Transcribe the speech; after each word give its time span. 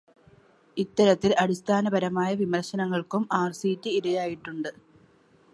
ഇത്തരത്തിൽ 0.77 1.35
അടിസ്ഥാനപരമായ 1.39 2.33
വിമർശങ്ങൾക്കും 2.35 3.27
ആർസിറ്റി 3.33 3.89
ഇരയായിട്ടുണ്ട്. 3.89 4.71